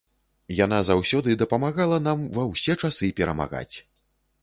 Яна 0.59 0.79
заўсёды 0.87 1.37
дапамагала 1.43 2.01
нам 2.09 2.27
ва 2.41 2.49
ўсе 2.55 2.81
часы 2.83 3.15
перамагаць! 3.21 3.75